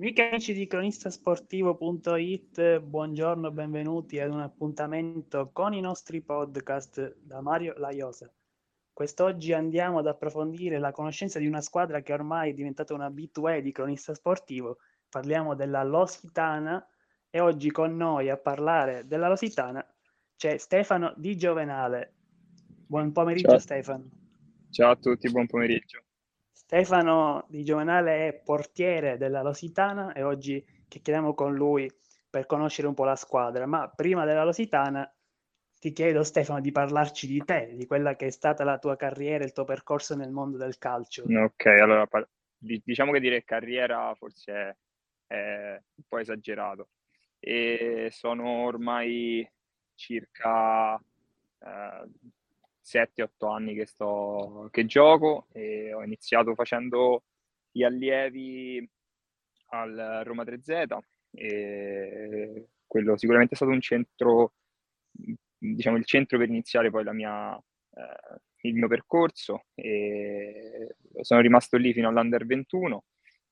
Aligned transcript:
Amiche 0.00 0.30
amici 0.30 0.54
di 0.54 0.66
cronistasportivo.it, 0.66 2.78
buongiorno, 2.78 3.50
benvenuti 3.50 4.18
ad 4.18 4.32
un 4.32 4.40
appuntamento 4.40 5.50
con 5.52 5.74
i 5.74 5.82
nostri 5.82 6.22
podcast 6.22 7.18
da 7.20 7.42
Mario 7.42 7.74
Laiosa. 7.76 8.32
Quest'oggi 8.94 9.52
andiamo 9.52 9.98
ad 9.98 10.06
approfondire 10.06 10.78
la 10.78 10.90
conoscenza 10.90 11.38
di 11.38 11.46
una 11.46 11.60
squadra 11.60 12.00
che 12.00 12.14
ormai 12.14 12.52
è 12.52 12.54
diventata 12.54 12.94
una 12.94 13.10
B2 13.10 13.58
di 13.58 13.72
cronista 13.72 14.14
sportivo. 14.14 14.78
Parliamo 15.06 15.54
della 15.54 15.84
Lositana 15.84 16.82
e 17.28 17.40
oggi 17.40 17.70
con 17.70 17.94
noi 17.94 18.30
a 18.30 18.38
parlare 18.38 19.06
della 19.06 19.28
Lositana 19.28 19.86
c'è 20.34 20.56
Stefano 20.56 21.12
Di 21.18 21.36
Giovenale. 21.36 22.14
Buon 22.86 23.12
pomeriggio 23.12 23.50
Ciao. 23.50 23.58
Stefano. 23.58 24.08
Ciao 24.70 24.92
a 24.92 24.96
tutti, 24.96 25.30
buon 25.30 25.46
pomeriggio. 25.46 26.04
Stefano 26.60 27.46
Di 27.48 27.64
Giovanale 27.64 28.28
è 28.28 28.34
portiere 28.34 29.16
della 29.16 29.42
Lositana 29.42 30.12
e 30.12 30.22
oggi 30.22 30.64
chiacchieriamo 30.86 31.34
con 31.34 31.54
lui 31.54 31.90
per 32.28 32.46
conoscere 32.46 32.86
un 32.86 32.94
po' 32.94 33.04
la 33.04 33.16
squadra. 33.16 33.66
Ma 33.66 33.88
prima 33.88 34.24
della 34.24 34.44
Lositana 34.44 35.10
ti 35.80 35.92
chiedo 35.92 36.22
Stefano 36.22 36.60
di 36.60 36.70
parlarci 36.70 37.26
di 37.26 37.42
te, 37.44 37.72
di 37.74 37.86
quella 37.86 38.14
che 38.14 38.26
è 38.26 38.30
stata 38.30 38.62
la 38.62 38.78
tua 38.78 38.94
carriera, 38.94 39.42
il 39.42 39.52
tuo 39.52 39.64
percorso 39.64 40.14
nel 40.14 40.30
mondo 40.30 40.58
del 40.58 40.78
calcio. 40.78 41.24
Ok, 41.24 41.66
allora 41.66 42.06
diciamo 42.58 43.10
che 43.10 43.20
dire 43.20 43.42
carriera 43.42 44.14
forse 44.14 44.52
è, 44.52 45.34
è 45.34 45.82
un 45.94 46.04
po' 46.06 46.18
esagerato. 46.18 46.90
E 47.40 48.10
sono 48.12 48.64
ormai 48.64 49.50
circa 49.94 50.94
eh, 51.58 52.08
7-8 52.84 53.52
anni 53.52 53.74
che, 53.74 53.86
sto, 53.86 54.68
che 54.70 54.86
gioco 54.86 55.46
e 55.52 55.92
ho 55.92 56.02
iniziato 56.02 56.54
facendo 56.54 57.24
gli 57.70 57.82
allievi 57.82 58.88
al 59.70 60.22
Roma 60.24 60.42
3Z 60.42 60.98
e 61.32 62.68
quello 62.86 63.16
sicuramente 63.16 63.54
è 63.54 63.56
stato 63.56 63.70
un 63.70 63.80
centro, 63.80 64.54
diciamo 65.56 65.96
il 65.96 66.04
centro 66.04 66.38
per 66.38 66.48
iniziare 66.48 66.90
poi 66.90 67.04
la 67.04 67.12
mia, 67.12 67.56
eh, 67.56 68.68
il 68.68 68.74
mio 68.74 68.88
percorso 68.88 69.66
e 69.74 70.96
sono 71.20 71.40
rimasto 71.40 71.76
lì 71.76 71.92
fino 71.92 72.08
all'Under 72.08 72.44
21. 72.46 73.04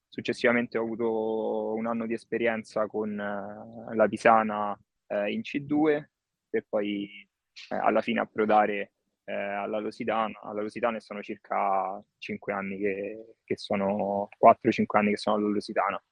Successivamente 0.08 0.78
ho 0.78 0.82
avuto 0.82 1.74
un 1.74 1.86
anno 1.86 2.06
di 2.06 2.14
esperienza 2.14 2.86
con 2.86 3.12
eh, 3.12 3.94
la 3.94 4.08
Pisana 4.08 4.76
eh, 5.06 5.30
in 5.30 5.40
C2 5.40 6.04
per 6.48 6.66
poi 6.68 7.28
eh, 7.70 7.76
alla 7.76 8.00
fine 8.00 8.20
approdare 8.20 8.92
eh, 9.28 9.34
alla 9.34 9.78
Lusitana, 9.78 10.40
alla 10.40 10.62
Lusitana 10.62 10.96
e 10.96 11.00
sono 11.00 11.22
circa 11.22 12.02
5 12.16 12.52
anni 12.52 12.78
che, 12.78 13.34
che 13.44 13.56
sono 13.58 14.28
4-5 14.42 14.84
anni 14.96 15.10
che 15.10 15.18
sono 15.18 15.36
alla 15.36 15.48
Lusitana. 15.48 16.02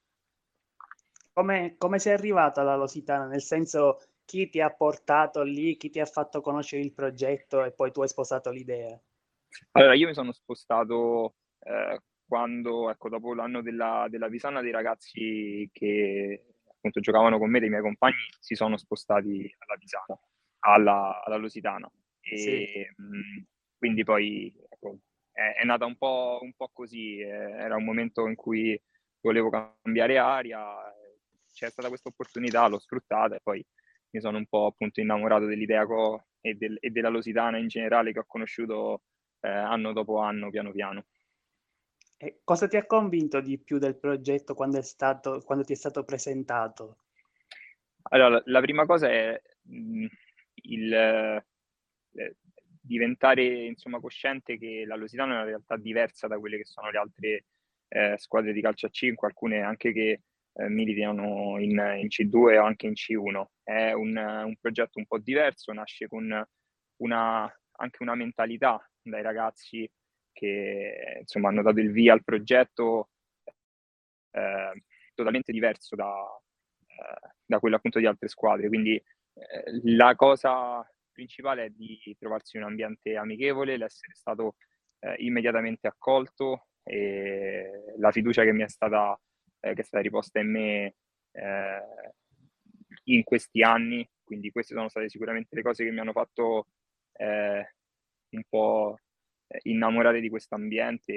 Come, 1.32 1.76
come 1.78 1.98
sei 1.98 2.12
arrivato 2.12 2.60
alla 2.60 2.76
Lusitana? 2.76 3.26
Nel 3.26 3.40
senso, 3.40 4.00
chi 4.26 4.50
ti 4.50 4.60
ha 4.60 4.70
portato 4.70 5.42
lì, 5.42 5.78
chi 5.78 5.88
ti 5.88 5.98
ha 5.98 6.04
fatto 6.04 6.42
conoscere 6.42 6.82
il 6.82 6.92
progetto 6.92 7.64
e 7.64 7.72
poi 7.72 7.90
tu 7.90 8.02
hai 8.02 8.08
sposato 8.08 8.50
l'idea? 8.50 9.00
Allora, 9.72 9.94
io 9.94 10.08
mi 10.08 10.14
sono 10.14 10.32
spostato 10.32 11.36
eh, 11.60 11.98
quando, 12.26 12.90
ecco, 12.90 13.08
dopo 13.08 13.34
l'anno 13.34 13.62
della, 13.62 14.06
della 14.10 14.28
Pisana, 14.28 14.60
dei 14.60 14.72
ragazzi 14.72 15.68
che 15.72 16.56
appunto 16.68 17.00
giocavano 17.00 17.38
con 17.38 17.48
me, 17.48 17.60
dei 17.60 17.70
miei 17.70 17.80
compagni, 17.80 18.16
si 18.40 18.54
sono 18.54 18.76
spostati 18.76 19.50
alla 19.58 19.78
Pisana, 19.78 20.18
alla, 20.60 21.22
alla 21.24 21.36
Lusitana. 21.36 21.90
E, 22.28 22.36
sì. 22.36 23.02
mh, 23.02 23.44
quindi 23.78 24.02
poi 24.02 24.52
ecco, 24.68 24.98
è, 25.30 25.60
è, 25.60 25.64
nata 25.64 25.84
un 25.84 25.96
po', 25.96 26.38
un 26.42 26.52
po' 26.54 26.70
così, 26.72 27.20
eh, 27.20 27.26
era 27.26 27.76
un 27.76 27.84
momento 27.84 28.26
in 28.26 28.34
cui 28.34 28.80
volevo 29.20 29.50
cambiare 29.50 30.18
aria, 30.18 30.60
c'è 31.52 31.70
stata 31.70 31.88
questa 31.88 32.08
opportunità, 32.08 32.66
l'ho 32.66 32.78
sfruttata 32.78 33.36
e 33.36 33.40
poi 33.42 33.64
mi 34.10 34.20
sono 34.20 34.38
un 34.38 34.46
po' 34.46 34.66
appunto 34.66 35.00
innamorato 35.00 35.46
dell'idea 35.46 35.86
co- 35.86 36.26
e, 36.40 36.54
del, 36.54 36.76
e, 36.80 36.90
della 36.90 37.08
Lusitana 37.08 37.58
in 37.58 37.68
generale 37.68 38.12
che 38.12 38.18
ho 38.20 38.26
conosciuto 38.26 39.02
eh, 39.40 39.48
anno 39.48 39.92
dopo 39.92 40.18
anno, 40.18 40.50
piano 40.50 40.72
piano. 40.72 41.04
E 42.18 42.40
cosa 42.44 42.66
ti 42.66 42.76
ha 42.76 42.86
convinto 42.86 43.40
di 43.40 43.58
più 43.58 43.78
del 43.78 43.96
progetto 43.96 44.54
quando, 44.54 44.80
stato, 44.82 45.42
quando 45.44 45.64
ti 45.64 45.74
è 45.74 45.76
stato 45.76 46.02
presentato? 46.04 46.96
Allora, 48.10 48.40
la 48.46 48.60
prima 48.60 48.86
cosa 48.86 49.10
è 49.10 49.40
mh, 49.62 50.06
il, 50.62 51.44
eh, 52.16 52.36
diventare 52.80 53.44
insomma, 53.66 54.00
cosciente 54.00 54.58
che 54.58 54.84
la 54.86 54.96
Lusitano 54.96 55.32
è 55.32 55.36
una 55.36 55.44
realtà 55.44 55.76
diversa 55.76 56.26
da 56.26 56.38
quelle 56.38 56.58
che 56.58 56.64
sono 56.64 56.90
le 56.90 56.98
altre 56.98 57.44
eh, 57.88 58.14
squadre 58.18 58.52
di 58.52 58.60
calcio 58.60 58.86
a 58.86 58.90
5, 58.90 59.26
alcune 59.26 59.60
anche 59.60 59.92
che 59.92 60.22
eh, 60.52 60.68
militano 60.68 61.58
in, 61.58 61.70
in, 61.70 62.06
C2 62.08 62.58
o 62.58 62.64
anche 62.64 62.86
in 62.86 62.92
C1. 62.92 63.44
È 63.62 63.92
un, 63.92 64.16
un, 64.16 64.56
progetto 64.60 64.98
un 64.98 65.06
po' 65.06 65.18
diverso, 65.18 65.72
nasce 65.72 66.08
con 66.08 66.46
una, 66.96 67.60
anche 67.72 68.02
una 68.02 68.14
mentalità 68.14 68.80
dai 69.02 69.22
ragazzi 69.22 69.88
che 70.32 71.18
insomma, 71.20 71.48
hanno 71.48 71.62
dato 71.62 71.80
il 71.80 71.90
via 71.90 72.12
al 72.12 72.24
progetto 72.24 73.10
eh, 74.32 74.82
totalmente 75.14 75.52
diverso 75.52 75.96
da, 75.96 76.12
eh, 76.86 77.28
da 77.44 77.58
quello 77.58 77.76
appunto 77.76 77.98
di 77.98 78.06
altre 78.06 78.28
squadre. 78.28 78.68
Quindi 78.68 78.94
eh, 78.94 79.80
la 79.84 80.14
cosa 80.14 80.86
principale 81.16 81.64
è 81.64 81.70
di 81.70 82.14
trovarsi 82.18 82.58
in 82.58 82.62
un 82.62 82.68
ambiente 82.68 83.16
amichevole, 83.16 83.78
l'essere 83.78 84.14
stato 84.14 84.56
eh, 85.00 85.14
immediatamente 85.20 85.88
accolto 85.88 86.66
e 86.82 87.94
la 87.96 88.12
fiducia 88.12 88.44
che 88.44 88.52
mi 88.52 88.62
è 88.62 88.68
stata, 88.68 89.18
eh, 89.60 89.72
che 89.72 89.80
è 89.80 89.84
stata 89.84 90.02
riposta 90.02 90.40
in 90.40 90.50
me 90.50 90.94
eh, 91.32 92.12
in 93.04 93.24
questi 93.24 93.62
anni, 93.62 94.06
quindi 94.22 94.50
queste 94.50 94.74
sono 94.74 94.88
state 94.88 95.08
sicuramente 95.08 95.56
le 95.56 95.62
cose 95.62 95.84
che 95.84 95.90
mi 95.90 96.00
hanno 96.00 96.12
fatto 96.12 96.68
eh, 97.12 97.74
un 98.30 98.42
po' 98.46 98.98
eh, 99.46 99.60
innamorare 99.62 100.20
di 100.20 100.28
questo 100.28 100.54
ambiente. 100.54 101.12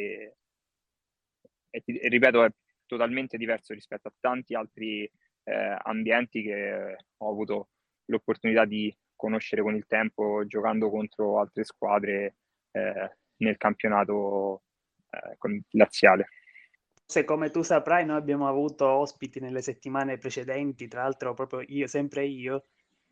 E, 1.69 1.83
e, 1.85 1.99
e, 2.01 2.07
ripeto 2.07 2.45
è 2.45 2.49
totalmente 2.85 3.37
diverso 3.37 3.73
rispetto 3.73 4.07
a 4.07 4.13
tanti 4.17 4.55
altri 4.55 5.03
eh, 5.43 5.77
ambienti 5.83 6.41
che 6.41 6.95
ho 7.17 7.29
avuto 7.29 7.69
l'opportunità 8.05 8.65
di 8.65 8.95
conoscere 9.19 9.61
con 9.61 9.75
il 9.75 9.85
tempo 9.85 10.45
giocando 10.47 10.89
contro 10.89 11.39
altre 11.39 11.65
squadre 11.65 12.35
eh, 12.71 13.17
nel 13.37 13.57
campionato 13.57 14.61
eh, 15.09 15.61
laziale. 15.71 16.29
Se 17.05 17.25
come 17.25 17.49
tu 17.49 17.61
saprai, 17.61 18.05
noi 18.05 18.15
abbiamo 18.15 18.47
avuto 18.47 18.87
ospiti 18.87 19.41
nelle 19.41 19.61
settimane 19.61 20.17
precedenti, 20.17 20.87
tra 20.87 21.01
l'altro 21.01 21.33
proprio 21.33 21.61
io, 21.67 21.85
sempre 21.87 22.25
io, 22.25 22.63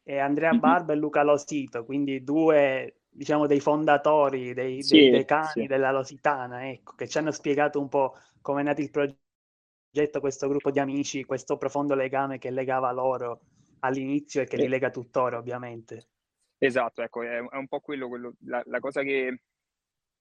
e 0.03 0.19
Andrea 0.19 0.51
mm-hmm. 0.51 0.59
Barba 0.59 0.93
e 0.93 0.95
Luca 0.95 1.23
Losito, 1.23 1.83
quindi 1.83 2.23
due 2.23 3.01
diciamo 3.09 3.45
dei 3.45 3.59
fondatori, 3.59 4.53
dei, 4.53 4.83
sì, 4.83 4.99
dei 4.99 5.09
decani 5.09 5.63
sì. 5.63 5.65
della 5.65 5.91
Lositana, 5.91 6.69
ecco, 6.69 6.93
che 6.95 7.07
ci 7.09 7.17
hanno 7.17 7.31
spiegato 7.31 7.81
un 7.81 7.89
po' 7.89 8.15
come 8.39 8.61
è 8.61 8.63
nato 8.63 8.79
il 8.79 8.91
progetto, 8.91 10.21
questo 10.21 10.47
gruppo 10.47 10.71
di 10.71 10.79
amici, 10.79 11.25
questo 11.25 11.57
profondo 11.57 11.95
legame 11.95 12.37
che 12.37 12.51
legava 12.51 12.91
loro 12.91 13.41
all'inizio 13.79 14.41
e 14.41 14.45
che 14.45 14.57
li 14.57 14.67
lega 14.67 14.89
tuttora, 14.89 15.37
ovviamente. 15.37 16.09
Esatto, 16.57 17.01
ecco, 17.01 17.21
è, 17.21 17.37
è 17.37 17.55
un 17.55 17.67
po' 17.67 17.79
quello, 17.79 18.07
quello 18.07 18.33
la, 18.45 18.61
la, 18.65 18.79
cosa 18.79 19.03
che, 19.03 19.41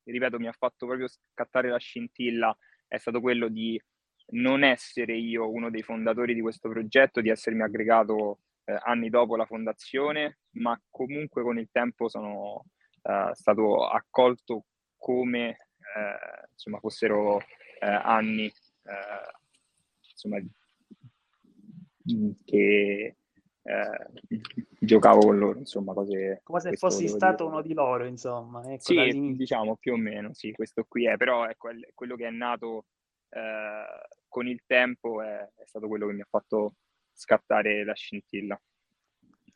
ripeto, 0.05 0.39
mi 0.39 0.49
ha 0.49 0.53
fatto 0.53 0.87
proprio 0.87 1.09
scattare 1.09 1.71
la 1.71 1.79
scintilla 1.79 2.57
è 2.89 2.99
stato 2.99 3.21
quello 3.21 3.49
di 3.49 3.81
non 4.29 4.65
essere 4.65 5.17
io 5.17 5.51
uno 5.51 5.71
dei 5.71 5.83
fondatori 5.83 6.35
di 6.35 6.41
questo 6.41 6.69
progetto, 6.69 7.21
di 7.21 7.31
essermi 7.31 7.63
aggregato 7.63 8.41
eh, 8.65 8.77
anni 8.85 9.09
dopo 9.09 9.37
la 9.37 9.47
fondazione, 9.47 10.39
ma 10.53 10.81
comunque 10.91 11.43
con 11.43 11.59
il 11.59 11.69
tempo 11.71 12.09
sono 12.09 12.65
eh, 13.03 13.31
stato 13.33 13.87
accolto 13.87 14.67
come 14.97 15.49
eh, 15.49 16.49
insomma 16.53 16.81
fossero 16.81 17.41
eh, 17.41 17.87
anni 17.87 18.47
eh, 18.47 19.35
insomma, 20.11 20.39
che 22.45 23.17
eh, 23.67 24.39
giocavo 24.79 25.19
con 25.19 25.39
loro, 25.39 25.59
insomma, 25.59 25.93
cose... 25.93 26.41
Come 26.45 26.61
se 26.61 26.77
fossi 26.77 27.09
stato 27.09 27.45
dire. 27.45 27.49
uno 27.49 27.63
di 27.63 27.75
loro, 27.75 28.05
insomma. 28.05 28.63
Ecco, 28.65 28.81
sì, 28.81 29.35
diciamo 29.35 29.77
più 29.77 29.95
o 29.95 29.97
meno, 29.97 30.33
sì, 30.35 30.53
questo 30.53 30.85
qui 30.87 31.07
è, 31.07 31.17
però 31.17 31.49
ecco, 31.49 31.71
quello 31.93 32.15
che 32.15 32.29
è 32.29 32.31
nato 32.31 32.85
eh, 33.31 34.09
con 34.29 34.47
il 34.47 34.63
tempo 34.67 35.21
è, 35.21 35.51
è, 35.57 35.65
stato 35.65 35.89
quello 35.89 36.07
che 36.07 36.13
mi 36.13 36.21
ha 36.21 36.29
fatto 36.31 36.75
scattare 37.13 37.85
la 37.85 37.95
scintilla. 37.95 38.61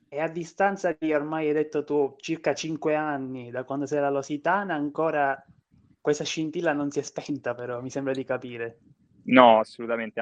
E 0.08 0.18
a 0.18 0.28
distanza 0.28 0.96
di, 0.98 1.14
ormai 1.14 1.46
hai 1.46 1.54
detto 1.54 1.84
tu, 1.84 2.16
circa 2.18 2.52
cinque 2.52 2.96
anni 2.96 3.52
da 3.52 3.62
quando 3.62 3.86
sei 3.86 3.98
alla 3.98 4.10
Lositana, 4.10 4.74
ancora 4.74 5.40
questa 6.00 6.24
scintilla 6.24 6.72
non 6.72 6.90
si 6.90 6.98
è 6.98 7.02
spenta, 7.02 7.54
però, 7.54 7.80
mi 7.80 7.90
sembra 7.90 8.12
di 8.12 8.24
capire. 8.24 8.80
No, 9.26 9.60
assolutamente, 9.60 10.20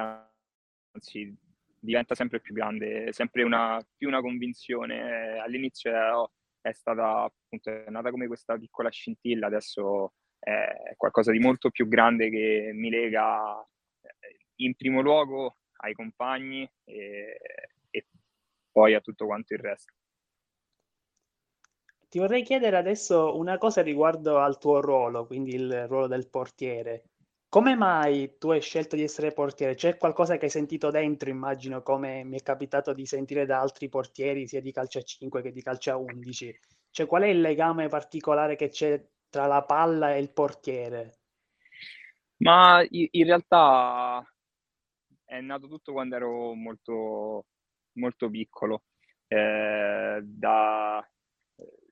anzi, 0.93 1.35
diventa 1.79 2.15
sempre 2.15 2.39
più 2.41 2.53
grande, 2.53 3.11
sempre 3.13 3.43
una, 3.43 3.79
più 3.95 4.07
una 4.07 4.21
convinzione. 4.21 5.39
All'inizio 5.39 5.91
è, 5.91 6.69
è 6.69 6.73
stata 6.73 7.23
appunto 7.23 7.69
è 7.69 7.89
nata 7.89 8.11
come 8.11 8.27
questa 8.27 8.57
piccola 8.57 8.89
scintilla, 8.89 9.47
adesso 9.47 10.13
è 10.39 10.93
qualcosa 10.95 11.31
di 11.31 11.39
molto 11.39 11.69
più 11.69 11.87
grande 11.87 12.29
che 12.29 12.71
mi 12.73 12.89
lega 12.89 13.65
in 14.55 14.75
primo 14.75 15.01
luogo 15.01 15.57
ai 15.81 15.93
compagni 15.93 16.69
e, 16.83 17.39
e 17.89 18.07
poi 18.71 18.93
a 18.93 19.01
tutto 19.01 19.25
quanto 19.25 19.53
il 19.53 19.59
resto. 19.59 19.93
Ti 22.09 22.17
vorrei 22.17 22.41
chiedere 22.41 22.75
adesso 22.75 23.37
una 23.37 23.57
cosa 23.57 23.81
riguardo 23.83 24.39
al 24.39 24.57
tuo 24.57 24.81
ruolo, 24.81 25.27
quindi 25.27 25.53
il 25.53 25.87
ruolo 25.87 26.07
del 26.07 26.27
portiere. 26.27 27.03
Come 27.49 27.73
mai 27.75 28.37
tu 28.37 28.51
hai 28.51 28.61
scelto 28.61 28.95
di 28.95 29.01
essere 29.01 29.31
portiere? 29.31 29.73
C'è 29.73 29.97
qualcosa 29.97 30.37
che 30.37 30.45
hai 30.45 30.51
sentito 30.51 30.91
dentro, 30.91 31.31
immagino, 31.31 31.81
come 31.81 32.23
mi 32.23 32.37
è 32.37 32.43
capitato 32.43 32.93
di 32.93 33.07
sentire 33.07 33.47
da 33.47 33.59
altri 33.59 33.89
portieri, 33.89 34.47
sia 34.47 34.61
di 34.61 34.71
calcio 34.71 34.99
a 34.99 35.01
5 35.01 35.41
che 35.41 35.51
di 35.51 35.63
calcio 35.63 35.89
a 35.89 35.97
11. 35.97 36.59
Cioè, 36.91 37.07
qual 37.07 37.23
è 37.23 37.27
il 37.27 37.41
legame 37.41 37.87
particolare 37.87 38.55
che 38.55 38.69
c'è 38.69 39.03
tra 39.31 39.47
la 39.47 39.63
palla 39.63 40.13
e 40.13 40.19
il 40.19 40.31
portiere? 40.31 41.21
Ma 42.37 42.85
in 42.87 43.25
realtà 43.25 44.23
è 45.25 45.41
nato 45.41 45.67
tutto 45.67 45.91
quando 45.91 46.17
ero 46.17 46.53
molto, 46.53 47.45
molto 47.93 48.29
piccolo. 48.29 48.83
Eh, 49.25 50.19
da, 50.21 51.03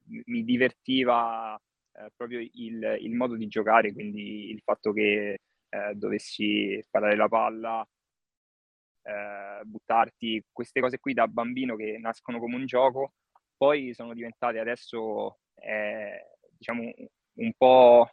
mi 0.04 0.44
divertiva 0.44 1.60
eh, 1.98 2.12
proprio 2.16 2.40
il, 2.40 2.98
il, 3.02 3.14
modo 3.14 3.36
di 3.36 3.48
giocare, 3.48 3.94
quindi 3.94 4.52
il 4.52 4.62
fatto 4.64 4.92
che 4.94 5.40
eh, 5.70 5.94
dovessi 5.96 6.80
sparare 6.82 7.16
la 7.16 7.28
palla, 7.28 7.88
eh, 9.04 9.62
buttarti, 9.64 10.44
queste 10.52 10.80
cose 10.80 11.00
qui 11.00 11.14
da 11.14 11.28
bambino 11.28 11.76
che 11.76 11.98
nascono 12.00 12.40
come 12.40 12.56
un 12.56 12.66
gioco, 12.66 13.14
poi 13.56 13.94
sono 13.94 14.14
diventate 14.14 14.60
adesso, 14.60 15.40
eh, 15.56 16.38
diciamo, 16.58 16.94
un 17.40 17.54
po', 17.58 18.10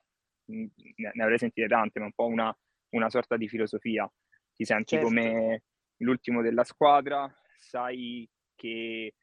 ne 0.46 1.22
avrei 1.22 1.38
sentite 1.38 1.66
tante, 1.68 1.98
ma 1.98 2.06
un 2.06 2.12
po' 2.12 2.26
una, 2.26 2.56
una 2.90 3.10
sorta 3.10 3.36
di 3.36 3.48
filosofia. 3.48 4.10
Ti 4.54 4.64
senti 4.64 4.94
certo. 4.94 5.06
come 5.06 5.62
l'ultimo 5.98 6.42
della 6.42 6.64
squadra, 6.64 7.30
sai 7.58 8.28
che 8.54 9.14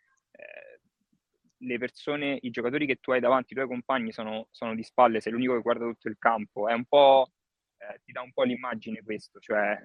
le 1.62 1.78
persone, 1.78 2.38
i 2.42 2.50
giocatori 2.50 2.86
che 2.86 2.98
tu 2.98 3.12
hai 3.12 3.20
davanti, 3.20 3.54
i 3.54 3.56
tuoi 3.56 3.68
compagni 3.68 4.12
sono, 4.12 4.48
sono 4.52 4.76
di 4.76 4.84
spalle, 4.84 5.22
sei 5.22 5.32
l'unico 5.32 5.56
che 5.56 5.62
guarda 5.62 5.86
tutto 5.86 6.08
il 6.08 6.18
campo, 6.18 6.68
è 6.68 6.74
un 6.74 6.86
po', 6.86 7.32
eh, 7.78 8.00
ti 8.04 8.12
dà 8.12 8.22
un 8.22 8.32
po' 8.32 8.44
l'immagine 8.44 9.02
questo, 9.04 9.40
cioè 9.40 9.78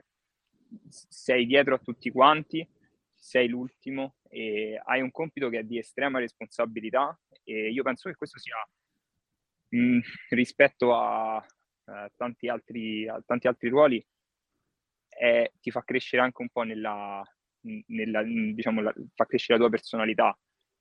sei 0.88 1.46
dietro 1.46 1.74
a 1.74 1.78
tutti 1.78 2.10
quanti, 2.10 2.66
sei 3.14 3.48
l'ultimo 3.48 4.16
e 4.28 4.80
hai 4.84 5.00
un 5.00 5.10
compito 5.10 5.48
che 5.48 5.60
è 5.60 5.64
di 5.64 5.78
estrema 5.78 6.18
responsabilità 6.18 7.18
e 7.44 7.70
io 7.70 7.82
penso 7.82 8.08
che 8.08 8.16
questo 8.16 8.38
sia 8.38 8.56
mh, 9.68 9.78
mm, 9.78 9.98
rispetto 10.30 10.94
a, 10.94 11.36
a, 11.36 12.10
tanti 12.16 12.48
altri, 12.48 13.08
a, 13.08 13.22
tanti 13.24 13.46
altri, 13.46 13.68
ruoli 13.68 14.04
è, 15.08 15.50
ti 15.60 15.70
fa 15.70 15.82
crescere 15.82 16.22
anche 16.22 16.42
un 16.42 16.48
po' 16.50 16.62
nella, 16.62 17.22
nella 17.86 18.22
diciamo, 18.22 18.80
la, 18.80 18.94
fa 19.14 19.26
crescere 19.26 19.58
la 19.58 19.64
tua 19.64 19.70
personalità 19.70 20.36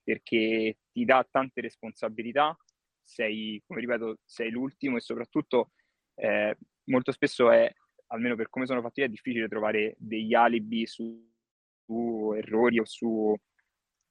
perché 0.06 0.78
ti 0.92 1.04
dà 1.04 1.28
tante 1.30 1.62
responsabilità, 1.62 2.56
sei, 3.02 3.62
come 3.66 3.82
ripeto, 3.82 4.20
sei 4.24 4.52
l'ultimo 4.52 4.98
e 4.98 5.02
soprattutto 5.02 5.72
eh, 6.14 6.56
molto 6.86 7.12
spesso 7.12 7.50
è, 7.50 7.74
almeno 8.08 8.36
per 8.36 8.50
come 8.50 8.68
sono 8.68 8.82
fatti, 8.82 9.02
è 9.02 9.10
difficile 9.10 9.48
trovare 9.48 9.96
degli 9.98 10.36
alibi 10.36 10.86
su, 10.86 11.28
su 11.84 12.34
errori 12.36 12.80
o 12.80 12.86
su 12.86 13.36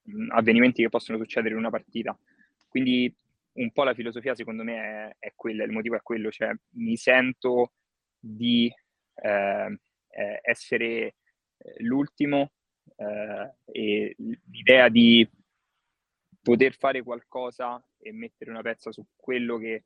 mh, 0.03 0.23
mm, 0.25 0.31
avvenimenti 0.33 0.83
che 0.83 0.89
possono 0.89 1.17
succedere 1.19 1.55
in 1.55 1.61
una 1.61 1.71
partita. 1.71 2.19
Quindi 2.69 3.15
un 3.53 3.71
po' 3.71 3.85
la 3.85 3.95
filosofia 3.95 4.35
secondo 4.35 4.65
me 4.65 4.75
è, 5.21 5.27
è 5.29 5.33
quella, 5.37 5.63
il 5.63 5.71
motivo 5.71 5.95
è 5.95 6.03
quello, 6.03 6.31
cioè 6.33 6.53
mi 6.71 6.97
sento 6.97 7.75
di 8.19 8.73
eh, 9.15 9.79
eh 10.09 10.41
essere 10.43 10.89
eh, 10.97 11.15
l'ultimo 11.79 12.53
eh, 12.97 13.55
e 13.65 14.17
l'idea 14.51 14.89
di 14.89 15.29
poter 16.45 16.75
fare 16.75 17.03
qualcosa 17.03 17.83
e 17.97 18.13
mettere 18.13 18.51
una 18.51 18.61
pezza 18.61 18.93
su 18.93 19.03
quello 19.17 19.57
che 19.57 19.83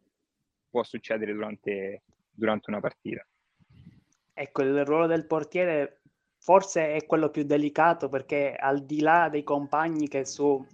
può 0.69 0.83
succedere 0.83 1.33
durante, 1.33 2.03
durante 2.31 2.69
una 2.69 2.81
partita. 2.81 3.25
Ecco, 4.35 4.63
il 4.63 4.85
ruolo 4.85 5.07
del 5.07 5.25
portiere 5.25 6.03
forse 6.41 6.95
è 6.95 7.07
quello 7.07 7.31
più 7.31 7.45
delicato 7.45 8.09
perché 8.09 8.55
al 8.55 8.85
di 8.85 9.01
là 9.01 9.29
dei 9.31 9.45
compagni 9.45 10.09
che 10.09 10.25
su 10.25 10.65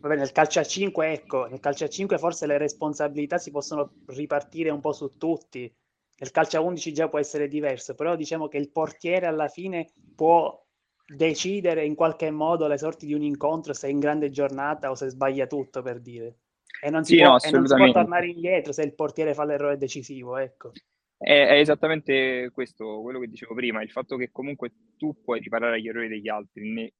vabbè, 0.00 0.16
nel 0.16 0.32
calcio 0.32 0.58
a 0.58 0.64
5, 0.64 1.12
ecco, 1.12 1.46
nel 1.46 1.60
calcio 1.60 1.84
a 1.84 1.88
5 1.88 2.18
forse 2.18 2.46
le 2.46 2.58
responsabilità 2.58 3.38
si 3.38 3.52
possono 3.52 3.92
ripartire 4.06 4.70
un 4.70 4.80
po' 4.80 4.92
su 4.92 5.16
tutti. 5.16 5.72
Nel 6.20 6.30
calcio 6.32 6.56
a 6.56 6.62
11 6.62 6.92
già 6.92 7.08
può 7.08 7.20
essere 7.20 7.46
diverso, 7.46 7.94
però 7.94 8.16
diciamo 8.16 8.48
che 8.48 8.58
il 8.58 8.72
portiere 8.72 9.26
alla 9.26 9.46
fine 9.46 9.92
può 10.16 10.66
decidere 11.08 11.84
in 11.86 11.94
qualche 11.94 12.30
modo 12.30 12.66
le 12.66 12.76
sorti 12.76 13.06
di 13.06 13.14
un 13.14 13.22
incontro 13.22 13.72
se 13.72 13.88
è 13.88 13.90
in 13.90 13.98
grande 13.98 14.30
giornata 14.30 14.90
o 14.90 14.94
se 14.94 15.08
sbaglia 15.08 15.46
tutto 15.46 15.80
per 15.80 16.00
dire. 16.00 16.40
E 16.82 16.90
non 16.90 17.02
si, 17.04 17.16
sì, 17.16 17.22
può, 17.22 17.30
no, 17.30 17.40
e 17.40 17.50
non 17.50 17.66
si 17.66 17.74
può 17.74 17.90
tornare 17.92 18.28
indietro 18.28 18.72
se 18.72 18.82
il 18.82 18.94
portiere 18.94 19.34
fa 19.34 19.44
l'errore 19.44 19.78
decisivo, 19.78 20.36
ecco. 20.36 20.72
È, 21.16 21.46
è, 21.46 21.58
esattamente 21.58 22.50
questo, 22.52 23.00
quello 23.00 23.18
che 23.18 23.26
dicevo 23.26 23.54
prima, 23.54 23.82
il 23.82 23.90
fatto 23.90 24.16
che 24.16 24.30
comunque 24.30 24.72
tu 24.96 25.20
puoi 25.22 25.40
riparare 25.40 25.76
agli 25.76 25.88
errori 25.88 26.08
degli 26.08 26.28
altri, 26.28 26.92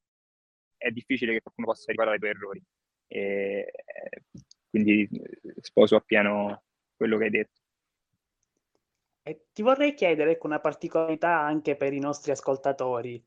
è 0.77 0.91
difficile 0.91 1.35
che 1.35 1.43
qualcuno 1.43 1.69
possa 1.69 1.91
riparare 1.91 2.15
ai 2.15 2.21
tuoi 2.21 2.31
errori. 2.31 2.63
E, 3.07 3.73
quindi 4.71 5.09
sposo 5.61 5.97
appieno 5.97 6.63
quello 6.97 7.19
che 7.19 7.25
hai 7.25 7.31
detto. 7.31 7.61
E 9.23 9.49
ti 9.53 9.63
vorrei 9.63 9.93
chiedere 9.95 10.33
ecco, 10.33 10.47
una 10.47 10.61
particolarità 10.61 11.39
anche 11.39 11.77
per 11.77 11.93
i 11.93 11.99
nostri 11.99 12.33
ascoltatori. 12.33 13.23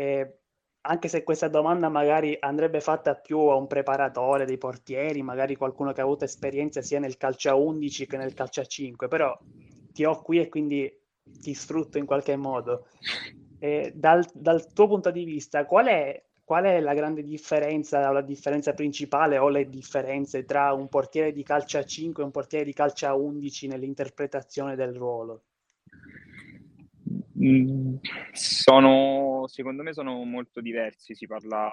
Eh, 0.00 0.38
anche 0.82 1.08
se 1.08 1.22
questa 1.22 1.48
domanda 1.48 1.90
magari 1.90 2.34
andrebbe 2.40 2.80
fatta 2.80 3.14
più 3.16 3.38
a 3.38 3.56
un 3.56 3.66
preparatore 3.66 4.46
dei 4.46 4.56
portieri, 4.56 5.20
magari 5.20 5.56
qualcuno 5.56 5.92
che 5.92 6.00
ha 6.00 6.04
avuto 6.04 6.24
esperienza 6.24 6.80
sia 6.80 6.98
nel 6.98 7.18
calcio 7.18 7.50
a 7.50 7.54
11 7.54 8.06
che 8.06 8.16
nel 8.16 8.32
calcio 8.32 8.62
a 8.62 8.64
5, 8.64 9.08
però 9.08 9.38
ti 9.92 10.06
ho 10.06 10.22
qui 10.22 10.40
e 10.40 10.48
quindi 10.48 10.90
ti 11.22 11.52
sfrutto 11.52 11.98
in 11.98 12.06
qualche 12.06 12.34
modo. 12.36 12.86
Eh, 13.58 13.92
dal, 13.94 14.24
dal, 14.32 14.72
tuo 14.72 14.88
punto 14.88 15.10
di 15.10 15.24
vista, 15.24 15.66
qual 15.66 15.88
è, 15.88 16.24
qual 16.42 16.64
è 16.64 16.80
la 16.80 16.94
grande 16.94 17.22
differenza, 17.22 18.10
la 18.10 18.22
differenza 18.22 18.72
principale 18.72 19.36
o 19.36 19.50
le 19.50 19.68
differenze 19.68 20.46
tra 20.46 20.72
un 20.72 20.88
portiere 20.88 21.30
di 21.30 21.42
calcio 21.42 21.76
a 21.76 21.84
5 21.84 22.22
e 22.22 22.24
un 22.24 22.32
portiere 22.32 22.64
di 22.64 22.72
calcio 22.72 23.06
a 23.06 23.14
11 23.14 23.66
nell'interpretazione 23.66 24.76
del 24.76 24.94
ruolo? 24.94 25.42
Mm, 27.42 27.96
sono, 28.32 29.46
secondo 29.46 29.82
me 29.82 29.94
sono 29.94 30.22
molto 30.24 30.60
diversi, 30.60 31.14
si 31.14 31.26
parla 31.26 31.70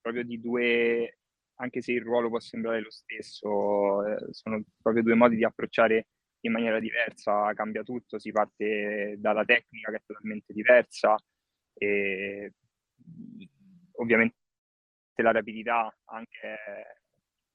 proprio 0.00 0.24
di 0.24 0.40
due, 0.40 1.18
anche 1.56 1.80
se 1.82 1.92
il 1.92 2.02
ruolo 2.02 2.28
può 2.28 2.40
sembrare 2.40 2.80
lo 2.80 2.90
stesso, 2.90 4.04
eh, 4.04 4.32
sono 4.32 4.62
proprio 4.82 5.04
due 5.04 5.14
modi 5.14 5.36
di 5.36 5.44
approcciare 5.44 6.08
in 6.40 6.52
maniera 6.52 6.80
diversa, 6.80 7.52
cambia 7.54 7.84
tutto, 7.84 8.18
si 8.18 8.32
parte 8.32 9.14
dalla 9.18 9.44
tecnica 9.44 9.90
che 9.92 9.96
è 9.98 10.02
totalmente 10.04 10.52
diversa 10.52 11.16
e 11.74 12.52
ovviamente 13.92 14.36
la 15.22 15.30
rapidità 15.30 15.94
anche 16.06 16.38
è 16.40 16.82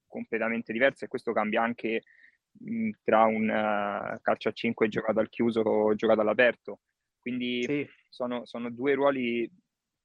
completamente 0.07 0.71
diversa 0.71 1.05
e 1.05 1.09
questo 1.09 1.33
cambia 1.33 1.61
anche 1.61 2.03
mh, 2.51 2.89
tra 3.03 3.25
un 3.25 3.43
uh, 3.49 4.21
calcio 4.21 4.49
a 4.49 4.51
5 4.53 4.87
giocato 4.87 5.19
al 5.19 5.29
chiuso 5.29 5.59
o 5.61 5.95
giocato 5.95 6.21
all'aperto 6.21 6.79
quindi 7.27 7.61
sì. 7.63 7.85
sono, 8.09 8.45
sono, 8.45 8.71
due 8.71 8.93
ruoli 8.93 9.49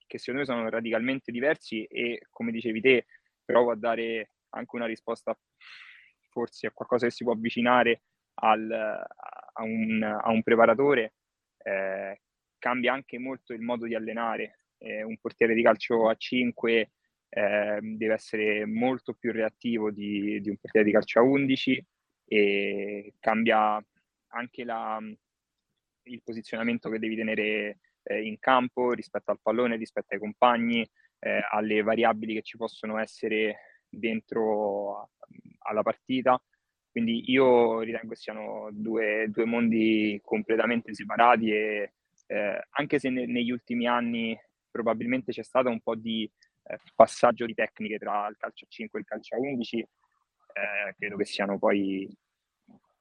che 0.09 0.19
secondo 0.19 0.41
me 0.41 0.47
sono 0.47 0.69
radicalmente 0.69 1.31
diversi 1.31 1.85
e 1.85 2.27
come 2.31 2.51
dicevi 2.51 2.81
te, 2.81 3.07
provo 3.45 3.71
a 3.71 3.77
dare 3.77 4.33
anche 4.51 4.75
una 4.75 4.87
risposta 4.87 5.39
forse 6.31 6.67
a 6.67 6.73
qualcosa 6.73 7.07
che 7.07 7.13
si 7.13 7.23
può 7.23 7.33
avvicinare 7.33 8.03
al, 8.41 8.69
a, 8.73 9.63
un, 9.63 10.03
a, 10.03 10.31
un, 10.33 10.43
preparatore. 10.43 11.15
Eh, 11.59 12.21
cambia 12.59 12.93
anche 12.93 13.19
molto 13.19 13.53
il 13.53 13.61
modo 13.61 13.87
di 13.87 13.95
allenare. 13.95 14.65
Eh, 14.79 15.05
un 15.05 15.17
portiere 15.19 15.55
di 15.55 15.63
calcio 15.63 16.09
a 16.09 16.17
5 16.17 16.91
eh, 17.29 17.79
deve 17.81 18.15
essere 18.15 18.67
molto 18.67 19.15
più 19.15 19.31
reattivo 19.31 19.93
di, 19.93 20.41
di 20.41 20.51
un 20.51 20.57
portiere 20.57 20.85
di 20.85 20.93
calcio 20.93 21.21
a 21.21 21.23
11 21.23 21.87
e 22.25 23.15
cambia 23.21 23.81
anche 24.29 24.65
la, 24.65 24.99
il 26.05 26.23
posizionamento 26.23 26.89
che 26.89 26.99
devi 26.99 27.17
tenere 27.17 27.79
eh, 28.03 28.23
in 28.23 28.39
campo 28.39 28.93
rispetto 28.93 29.31
al 29.31 29.41
pallone, 29.41 29.77
rispetto 29.77 30.15
ai 30.15 30.21
compagni, 30.21 30.89
eh, 31.19 31.41
alle 31.51 31.83
variabili 31.83 32.35
che 32.35 32.43
ci 32.43 32.57
possono 32.57 32.99
essere 32.99 33.85
dentro 33.89 35.11
alla 35.59 35.83
partita. 35.83 36.41
Quindi 36.91 37.31
io 37.31 37.81
ritengo 37.81 38.15
siano 38.15 38.69
due, 38.73 39.27
due 39.31 39.45
mondi 39.47 40.21
completamente 40.23 40.95
separati 40.95 41.51
e 41.51 41.93
eh, 42.27 42.67
anche 42.71 42.99
se 42.99 43.09
ne, 43.09 43.27
negli 43.27 43.51
ultimi 43.51 43.87
anni 43.87 44.39
probabilmente 44.71 45.33
c'è 45.33 45.43
stato 45.43 45.69
un 45.69 45.81
po' 45.81 45.95
di 45.95 46.31
eh, 46.65 46.79
passaggio 46.95 47.47
di 47.47 47.55
tecniche 47.55 47.99
tra 47.99 48.27
il 48.29 48.37
calcio 48.37 48.65
a 48.65 48.69
5 48.69 48.99
e 48.99 49.03
il 49.03 49.09
calcio 49.09 49.35
a 49.35 49.39
11, 49.39 49.79
eh, 49.79 50.95
credo 50.99 51.17
che 51.17 51.25
siano 51.25 51.59
poi 51.59 52.09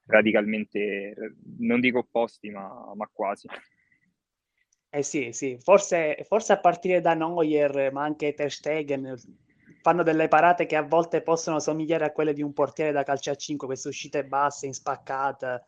radicalmente, 0.06 1.14
non 1.58 1.80
dico 1.80 1.98
opposti, 1.98 2.50
ma, 2.50 2.92
ma 2.94 3.08
quasi. 3.12 3.48
Eh 4.94 5.02
sì, 5.02 5.32
sì, 5.32 5.58
forse, 5.58 6.22
forse 6.26 6.52
a 6.52 6.60
partire 6.60 7.00
da 7.00 7.14
Neuer, 7.14 7.90
ma 7.92 8.04
anche 8.04 8.34
Ter 8.34 8.52
Stegen, 8.52 9.16
fanno 9.80 10.02
delle 10.02 10.28
parate 10.28 10.66
che 10.66 10.76
a 10.76 10.82
volte 10.82 11.22
possono 11.22 11.60
somigliare 11.60 12.04
a 12.04 12.12
quelle 12.12 12.34
di 12.34 12.42
un 12.42 12.52
portiere 12.52 12.92
da 12.92 13.02
calcio 13.02 13.30
a 13.30 13.34
5, 13.34 13.66
queste 13.66 13.88
uscite 13.88 14.24
basse, 14.24 14.66
in 14.66 14.74
spaccata, 14.74 15.66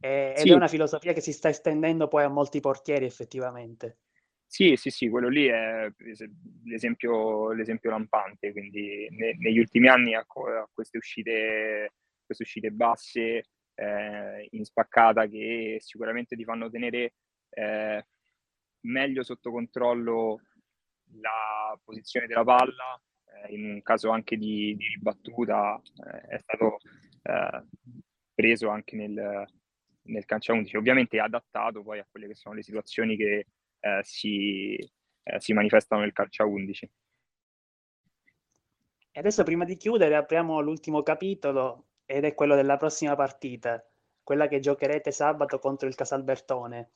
eh, 0.00 0.34
ed 0.36 0.42
Sì. 0.42 0.50
è 0.50 0.54
una 0.54 0.68
filosofia 0.68 1.14
che 1.14 1.22
si 1.22 1.32
sta 1.32 1.48
estendendo 1.48 2.08
poi 2.08 2.24
a 2.24 2.28
molti 2.28 2.60
portieri 2.60 3.06
effettivamente. 3.06 3.96
Sì, 4.46 4.76
sì, 4.76 4.90
sì, 4.90 5.08
quello 5.08 5.28
lì 5.28 5.46
è 5.46 5.90
l'esempio, 6.64 7.52
l'esempio 7.52 7.90
lampante, 7.90 8.52
quindi 8.52 9.06
ne, 9.10 9.34
negli 9.38 9.58
ultimi 9.58 9.88
anni 9.88 10.14
a, 10.14 10.20
a 10.20 10.68
queste, 10.72 10.98
uscite, 10.98 11.92
queste 12.24 12.44
uscite 12.44 12.70
basse 12.70 13.44
eh, 13.78 14.48
in 14.50 14.64
spaccata 14.64 15.26
che 15.26 15.76
sicuramente 15.80 16.34
ti 16.34 16.44
fanno 16.44 16.68
tenere 16.68 17.14
eh, 17.50 18.06
meglio 18.80 19.22
sotto 19.22 19.52
controllo 19.52 20.40
la 21.20 21.78
posizione 21.84 22.26
della 22.26 22.44
palla, 22.44 23.00
eh, 23.24 23.54
in 23.54 23.70
un 23.70 23.82
caso 23.82 24.10
anche 24.10 24.36
di, 24.36 24.74
di 24.76 24.86
ribattuta 24.88 25.80
eh, 26.12 26.34
è 26.34 26.38
stato 26.38 26.78
eh, 27.22 27.64
preso 28.34 28.68
anche 28.68 28.96
nel, 28.96 29.46
nel 30.02 30.24
calcio 30.24 30.52
11, 30.54 30.76
ovviamente 30.76 31.20
adattato 31.20 31.82
poi 31.82 32.00
a 32.00 32.06
quelle 32.10 32.26
che 32.26 32.34
sono 32.34 32.56
le 32.56 32.62
situazioni 32.64 33.16
che 33.16 33.46
eh, 33.78 34.00
si, 34.02 34.76
si, 35.38 35.52
manifestano 35.52 36.00
nel 36.00 36.12
calcio 36.12 36.42
a 36.42 36.46
11. 36.46 36.90
E 39.12 39.20
adesso 39.20 39.44
prima 39.44 39.64
di 39.64 39.76
chiudere 39.76 40.16
apriamo 40.16 40.60
l'ultimo 40.60 41.02
capitolo 41.02 41.87
ed 42.10 42.24
è 42.24 42.32
quello 42.32 42.54
della 42.54 42.78
prossima 42.78 43.14
partita, 43.14 43.84
quella 44.22 44.48
che 44.48 44.60
giocherete 44.60 45.12
sabato 45.12 45.58
contro 45.58 45.86
il 45.86 45.94
Casalbertone. 45.94 46.92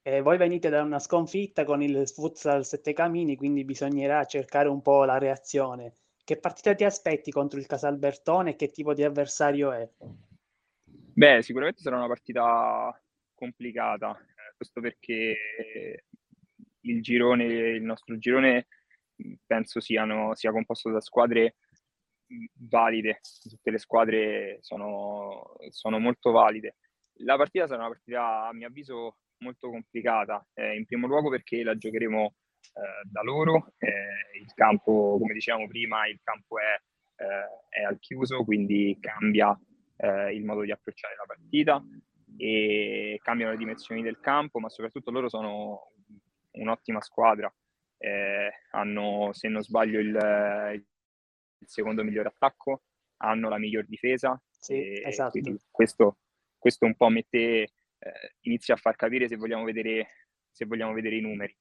E 0.00 0.22
voi 0.22 0.38
venite 0.38 0.70
da 0.70 0.80
una 0.80 0.98
sconfitta 0.98 1.64
con 1.64 1.82
il 1.82 2.08
futsal 2.08 2.64
Sette 2.64 2.94
Camini, 2.94 3.36
quindi 3.36 3.62
bisognerà 3.62 4.24
cercare 4.24 4.68
un 4.68 4.80
po' 4.80 5.04
la 5.04 5.18
reazione. 5.18 5.92
Che 6.24 6.38
partita 6.38 6.74
ti 6.74 6.84
aspetti 6.84 7.30
contro 7.30 7.58
il 7.58 7.66
Casalbertone 7.66 8.50
e 8.50 8.56
che 8.56 8.70
tipo 8.70 8.94
di 8.94 9.04
avversario 9.04 9.70
è? 9.70 9.86
Beh, 11.12 11.42
sicuramente 11.42 11.82
sarà 11.82 11.96
una 11.96 12.06
partita 12.06 12.98
complicata, 13.34 14.18
questo 14.56 14.80
perché 14.80 16.06
il 16.80 17.02
girone, 17.02 17.44
il 17.44 17.82
nostro 17.82 18.16
girone 18.16 18.66
penso 19.44 19.80
siano, 19.80 20.34
sia 20.34 20.52
composto 20.52 20.90
da 20.90 21.02
squadre 21.02 21.56
valide, 22.68 23.20
tutte 23.48 23.70
le 23.70 23.78
squadre 23.78 24.58
sono, 24.60 25.54
sono 25.70 25.98
molto 25.98 26.30
valide. 26.30 26.76
La 27.18 27.36
partita 27.36 27.66
sarà 27.66 27.80
una 27.80 27.90
partita, 27.90 28.48
a 28.48 28.52
mio 28.52 28.68
avviso, 28.68 29.18
molto 29.38 29.68
complicata, 29.68 30.46
eh, 30.54 30.74
in 30.76 30.86
primo 30.86 31.06
luogo 31.06 31.28
perché 31.28 31.62
la 31.62 31.76
giocheremo 31.76 32.34
eh, 32.74 33.08
da 33.08 33.22
loro, 33.22 33.72
eh, 33.78 34.40
il 34.40 34.52
campo, 34.54 35.16
come 35.18 35.34
dicevamo 35.34 35.66
prima, 35.68 36.06
il 36.06 36.20
campo 36.22 36.58
è, 36.58 37.22
eh, 37.22 37.80
è 37.80 37.82
al 37.84 37.98
chiuso, 37.98 38.44
quindi 38.44 38.96
cambia 39.00 39.58
eh, 39.96 40.34
il 40.34 40.44
modo 40.44 40.62
di 40.62 40.72
approcciare 40.72 41.14
la 41.16 41.24
partita 41.26 41.82
e 42.36 43.20
cambiano 43.22 43.52
le 43.52 43.58
dimensioni 43.58 44.02
del 44.02 44.18
campo, 44.20 44.58
ma 44.58 44.68
soprattutto 44.68 45.10
loro 45.10 45.28
sono 45.28 45.92
un'ottima 46.52 47.00
squadra. 47.00 47.52
Eh, 47.96 48.50
hanno, 48.72 49.30
se 49.32 49.48
non 49.48 49.62
sbaglio, 49.62 49.98
il, 49.98 50.08
il, 50.74 50.84
secondo 51.66 52.04
miglior 52.04 52.26
attacco, 52.26 52.82
hanno 53.18 53.48
la 53.48 53.58
miglior 53.58 53.84
difesa. 53.86 54.40
Sì, 54.58 55.00
esatto. 55.02 55.38
Questo, 55.70 56.18
questo, 56.58 56.86
un 56.86 56.94
po' 56.94 57.08
mette, 57.08 57.38
eh, 57.38 57.70
inizia 58.42 58.74
a 58.74 58.78
far 58.78 58.96
capire 58.96 59.28
se 59.28 59.36
vogliamo 59.36 59.64
vedere, 59.64 60.08
se 60.50 60.64
vogliamo 60.66 60.92
vedere 60.92 61.16
i 61.16 61.20
numeri. 61.20 61.56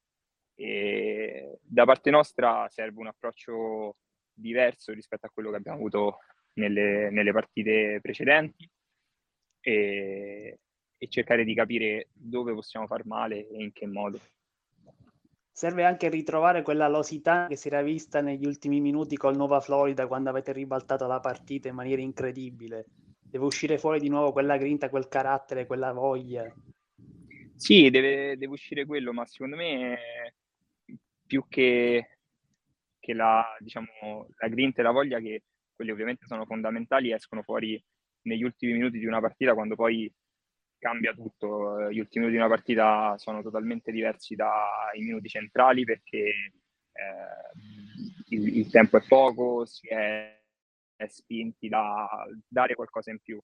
E 0.55 1.57
da 1.61 1.85
parte 1.85 2.09
nostra 2.11 2.67
serve 2.69 2.99
un 2.99 3.07
approccio 3.07 3.97
diverso 4.33 4.93
rispetto 4.93 5.25
a 5.25 5.29
quello 5.29 5.49
che 5.49 5.57
abbiamo 5.57 5.77
avuto 5.77 6.19
nelle, 6.53 7.09
nelle 7.09 7.31
partite 7.31 7.99
precedenti 8.01 8.69
e, 9.59 10.59
e 10.97 11.07
cercare 11.07 11.43
di 11.43 11.53
capire 11.53 12.09
dove 12.13 12.53
possiamo 12.53 12.87
far 12.87 13.05
male 13.05 13.47
e 13.47 13.63
in 13.63 13.71
che 13.71 13.87
modo 13.87 14.19
serve 15.53 15.85
anche 15.85 16.09
ritrovare 16.09 16.63
quella 16.63 16.87
losità 16.87 17.45
che 17.47 17.55
si 17.55 17.67
era 17.67 17.83
vista 17.83 18.21
negli 18.21 18.45
ultimi 18.45 18.81
minuti 18.81 19.15
col 19.15 19.35
Nova 19.35 19.59
Florida 19.59 20.07
quando 20.07 20.31
avete 20.31 20.51
ribaltato 20.51 21.05
la 21.05 21.19
partita 21.19 21.67
in 21.67 21.75
maniera 21.75 22.01
incredibile. 22.01 22.87
Deve 23.21 23.45
uscire 23.45 23.77
fuori 23.77 23.99
di 23.99 24.09
nuovo 24.09 24.31
quella 24.31 24.57
grinta, 24.57 24.89
quel 24.89 25.07
carattere, 25.07 25.67
quella 25.67 25.93
voglia. 25.93 26.51
Sì, 27.55 27.89
deve, 27.91 28.35
deve 28.35 28.53
uscire 28.53 28.85
quello, 28.85 29.13
ma 29.13 29.25
secondo 29.27 29.55
me 29.55 29.97
più 31.25 31.45
che, 31.47 32.17
che 32.99 33.13
la, 33.13 33.45
diciamo, 33.59 33.87
la 34.35 34.47
grinta 34.47 34.81
e 34.81 34.83
la 34.83 34.91
voglia, 34.91 35.19
che 35.19 35.43
quelli 35.75 35.91
ovviamente 35.91 36.25
sono 36.25 36.45
fondamentali, 36.45 37.11
escono 37.11 37.43
fuori 37.43 37.81
negli 38.23 38.43
ultimi 38.43 38.73
minuti 38.73 38.97
di 38.97 39.05
una 39.05 39.21
partita 39.21 39.53
quando 39.53 39.75
poi 39.75 40.11
cambia 40.83 41.13
tutto. 41.13 41.89
Gli 41.89 41.99
ultimi 41.99 42.25
minuti 42.25 42.31
di 42.33 42.37
una 42.37 42.49
partita 42.49 43.17
sono 43.17 43.41
totalmente 43.41 43.89
diversi 43.89 44.35
dai 44.35 44.99
minuti 44.99 45.29
centrali 45.29 45.85
perché 45.85 46.17
eh, 46.91 48.35
il, 48.35 48.57
il, 48.57 48.69
tempo 48.69 48.97
è 48.97 49.03
poco, 49.07 49.65
si 49.65 49.87
è, 49.87 50.37
è, 50.97 51.07
spinti 51.07 51.69
da 51.69 52.27
dare 52.45 52.75
qualcosa 52.75 53.11
in 53.11 53.19
più. 53.19 53.39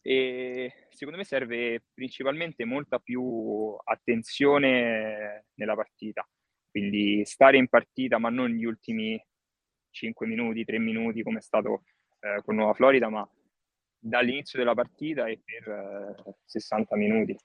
E 0.00 0.86
secondo 0.90 1.18
me 1.18 1.24
serve 1.24 1.82
principalmente 1.92 2.64
molta 2.64 3.00
più 3.00 3.74
attenzione 3.82 5.46
nella 5.54 5.74
partita. 5.74 6.26
Quindi 6.70 7.24
stare 7.24 7.56
in 7.56 7.68
partita, 7.68 8.18
ma 8.18 8.28
non 8.30 8.50
gli 8.50 8.64
ultimi 8.64 9.20
5 9.90 10.26
minuti, 10.26 10.64
3 10.64 10.78
minuti 10.78 11.22
come 11.22 11.38
è 11.38 11.42
stato 11.42 11.82
eh, 12.20 12.42
con 12.44 12.54
Nuova 12.54 12.74
Florida, 12.74 13.08
ma 13.08 13.28
dall'inizio 14.04 14.58
della 14.58 14.74
partita 14.74 15.26
e 15.26 15.40
per 15.42 15.68
eh, 15.68 16.34
60 16.44 16.96
minuti. 16.96 17.36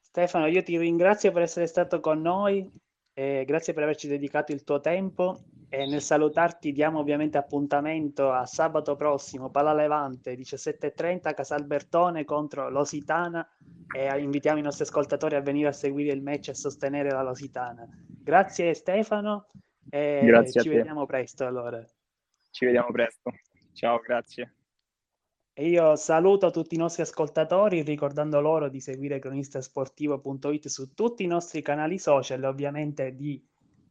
Stefano, 0.00 0.46
io 0.46 0.62
ti 0.62 0.76
ringrazio 0.76 1.32
per 1.32 1.42
essere 1.42 1.66
stato 1.66 2.00
con 2.00 2.20
noi, 2.20 2.70
eh, 3.14 3.44
grazie 3.46 3.72
per 3.72 3.84
averci 3.84 4.06
dedicato 4.06 4.52
il 4.52 4.64
tuo 4.64 4.80
tempo 4.80 5.44
e 5.68 5.86
nel 5.86 6.02
salutarti 6.02 6.72
diamo 6.72 7.00
ovviamente 7.00 7.38
appuntamento 7.38 8.30
a 8.30 8.44
sabato 8.44 8.96
prossimo, 8.96 9.50
Pala 9.50 9.72
Levante 9.72 10.34
17.30 10.34 11.34
Casalbertone 11.34 12.24
contro 12.24 12.68
Lositana 12.68 13.48
e 13.96 14.20
invitiamo 14.20 14.58
i 14.58 14.62
nostri 14.62 14.84
ascoltatori 14.84 15.36
a 15.36 15.40
venire 15.40 15.68
a 15.68 15.72
seguire 15.72 16.12
il 16.12 16.22
match 16.22 16.48
e 16.48 16.50
a 16.52 16.54
sostenere 16.54 17.10
la 17.10 17.22
Lositana. 17.22 17.88
Grazie 18.06 18.74
Stefano 18.74 19.48
e 19.88 20.20
grazie 20.24 20.60
ci 20.60 20.68
vediamo 20.68 21.06
presto 21.06 21.46
allora. 21.46 21.82
Ci 22.50 22.66
vediamo 22.66 22.90
presto. 22.92 23.32
Ciao, 23.72 23.98
grazie. 23.98 24.53
E 25.56 25.68
io 25.68 25.94
saluto 25.94 26.50
tutti 26.50 26.74
i 26.74 26.78
nostri 26.78 27.02
ascoltatori 27.02 27.82
ricordando 27.82 28.40
loro 28.40 28.68
di 28.68 28.80
seguire 28.80 29.20
cronistasportivo.it 29.20 30.66
su 30.66 30.94
tutti 30.94 31.22
i 31.22 31.28
nostri 31.28 31.62
canali 31.62 31.96
social 31.96 32.42
e 32.42 32.46
ovviamente 32.48 33.14
di 33.14 33.40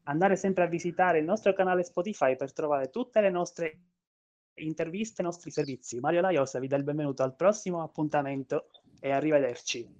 andare 0.03 0.36
sempre 0.36 0.65
a 0.65 0.67
visitare 0.67 1.20
il 1.20 1.24
nostro 1.24 1.53
canale 1.53 1.86
Spotify 1.86 2.36
per 2.36 2.51
trovare 2.51 2.89
tutte 2.89 3.22
le 3.22 3.29
nostre 3.29 3.79
interviste 4.55 5.22
i 5.22 5.25
nostri 5.25 5.51
servizi. 5.51 6.01
Mario 6.01 6.20
Laiosa 6.20 6.60
vi 6.60 6.67
dà 6.67 6.75
il 6.75 6.84
benvenuto 6.84 7.24
al 7.24 7.34
prossimo 7.34 7.82
appuntamento 7.82 8.67
e 9.00 9.12
arrivederci. 9.12 9.88